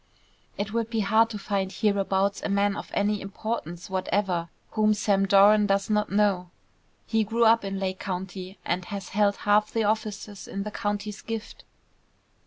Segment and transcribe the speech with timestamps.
[0.57, 5.27] "It would be hard to find hereabouts a man of any importance whatever whom Sam
[5.27, 6.49] Doran does not know.
[7.05, 11.21] He grew up in Lake County, and has held half the offices in the county's
[11.21, 11.65] gift."